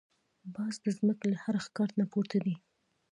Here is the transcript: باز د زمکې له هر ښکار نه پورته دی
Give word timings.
باز 0.53 0.75
د 0.83 0.85
زمکې 0.97 1.27
له 1.31 1.37
هر 1.43 1.55
ښکار 1.65 1.89
نه 1.99 2.05
پورته 2.11 2.37
دی 2.45 2.55